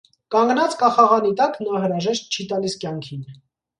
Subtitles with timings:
[0.35, 3.23] Կանգնած կախաղանի տակ՝ նա հրաժեշտ չի տալիս կյանքին։